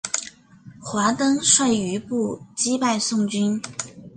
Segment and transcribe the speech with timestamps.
[0.79, 3.61] 华登率余部击败宋军。